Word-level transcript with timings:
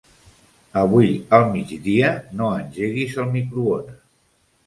Avui 0.83 1.09
al 1.39 1.45
migdia 1.57 2.09
no 2.39 2.49
engeguis 2.61 3.15
el 3.25 3.31
microones. 3.35 4.01